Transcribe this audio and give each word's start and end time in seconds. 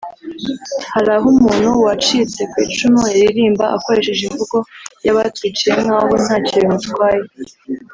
“Hari 0.93 1.09
aho 1.15 1.25
umuntu 1.33 1.69
wacitse 1.85 2.41
ku 2.51 2.57
icumu 2.65 3.01
yaririmba 3.19 3.65
akoresha 3.77 4.21
imvugo 4.29 4.57
y’abatwiciye 5.05 5.73
nkaho 5.83 6.13
ntacyo 6.23 6.55
bimutwaye 6.61 7.23